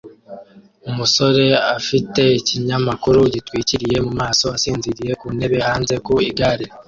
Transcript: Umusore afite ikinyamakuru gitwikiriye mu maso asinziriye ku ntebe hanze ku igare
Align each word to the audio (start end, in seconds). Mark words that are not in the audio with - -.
Umusore 0.89 1.45
afite 1.77 2.21
ikinyamakuru 2.39 3.19
gitwikiriye 3.33 3.97
mu 4.05 4.11
maso 4.21 4.45
asinziriye 4.55 5.13
ku 5.19 5.27
ntebe 5.35 5.57
hanze 5.67 5.95
ku 6.05 6.13
igare 6.29 6.65